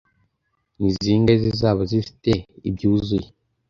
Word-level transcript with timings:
ni 0.79 0.89
zingahe 0.99 1.37
zizaba 1.45 1.81
zifite 1.91 2.31
ibyuzuye 2.69 3.27